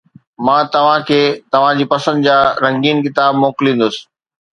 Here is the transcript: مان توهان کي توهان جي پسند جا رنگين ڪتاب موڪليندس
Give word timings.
مان 0.45 0.63
توهان 0.75 1.01
کي 1.09 1.19
توهان 1.51 1.73
جي 1.79 1.85
پسند 1.93 2.17
جا 2.27 2.37
رنگين 2.65 3.05
ڪتاب 3.05 3.31
موڪليندس 3.43 4.01